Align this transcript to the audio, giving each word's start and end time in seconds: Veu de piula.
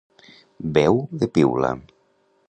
Veu 0.77 0.97
de 1.23 1.29
piula. 1.35 1.71